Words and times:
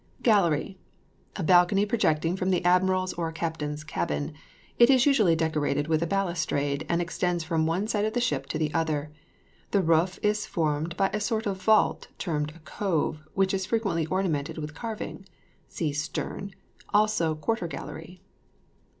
GALLERY. 0.23 0.79
A 1.35 1.43
balcony 1.43 1.85
projecting 1.85 2.35
from 2.35 2.49
the 2.49 2.65
admiral's 2.65 3.13
or 3.13 3.31
captain's 3.31 3.83
cabin; 3.83 4.33
it 4.79 4.89
is 4.89 5.05
usually 5.05 5.35
decorated 5.35 5.87
with 5.87 6.01
a 6.01 6.07
balustrade, 6.07 6.87
and 6.89 6.99
extends 6.99 7.43
from 7.43 7.67
one 7.67 7.87
side 7.87 8.05
of 8.05 8.13
the 8.13 8.19
ship 8.19 8.47
to 8.47 8.57
the 8.57 8.73
other; 8.73 9.11
the 9.69 9.79
roof 9.83 10.17
is 10.23 10.47
formed 10.47 10.97
by 10.97 11.11
a 11.13 11.19
sort 11.19 11.45
of 11.45 11.61
vault 11.61 12.07
termed 12.17 12.49
a 12.55 12.59
cove, 12.61 13.21
which 13.35 13.53
is 13.53 13.67
frequently 13.67 14.07
ornamented 14.07 14.57
with 14.57 14.73
carving. 14.73 15.23
(See 15.67 15.93
STERN; 15.93 16.55
also 16.91 17.35
QUARTER 17.35 17.67
GALLERY.) 17.67 18.23